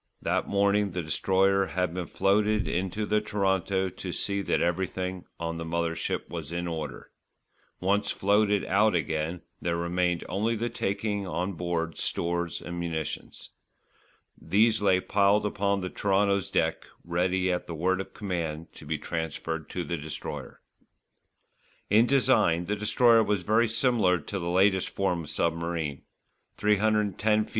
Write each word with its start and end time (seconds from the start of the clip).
That 0.23 0.47
morning 0.47 0.89
the 0.93 1.03
Destroyer 1.03 1.67
had 1.67 1.93
been 1.93 2.07
floated 2.07 2.67
into 2.67 3.05
the 3.05 3.21
Toronto 3.21 3.87
to 3.87 4.11
see 4.11 4.41
that 4.41 4.59
everything 4.59 5.25
on 5.39 5.57
the 5.57 5.63
mother 5.63 5.93
ship 5.93 6.27
was 6.27 6.51
in 6.51 6.65
order. 6.65 7.11
Once 7.79 8.09
floated 8.09 8.65
out 8.65 8.95
again, 8.95 9.41
there 9.61 9.77
remained 9.77 10.23
only 10.27 10.55
the 10.55 10.71
taking 10.71 11.27
on 11.27 11.53
board 11.53 11.99
stores 11.99 12.61
and 12.61 12.79
munitions. 12.79 13.51
These 14.41 14.81
lay 14.81 14.99
piled 15.01 15.45
upon 15.45 15.81
the 15.81 15.89
Toronto's 15.91 16.49
deck 16.49 16.87
ready 17.05 17.51
at 17.51 17.67
the 17.67 17.75
word 17.75 18.01
of 18.01 18.15
command 18.15 18.73
to 18.73 18.87
be 18.87 18.97
transferred 18.97 19.69
to 19.69 19.83
the 19.83 19.97
Destroyer. 19.97 20.61
In 21.91 22.07
design 22.07 22.65
the 22.65 22.75
Destroyer 22.75 23.23
was 23.23 23.43
very 23.43 23.67
similar 23.67 24.17
to 24.17 24.39
the 24.39 24.49
latest 24.49 24.89
form 24.89 25.25
of 25.25 25.29
submarine: 25.29 26.01
310 26.57 27.45
ft. 27.45 27.49